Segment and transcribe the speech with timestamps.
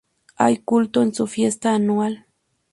[0.35, 2.25] Hay culto en su fiesta anual.